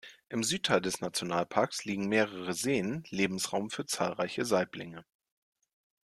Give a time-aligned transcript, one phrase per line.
[0.29, 5.05] Im Südteil des Nationalparks liegen mehrere Seen, Lebensraum für zahlreiche Saiblinge.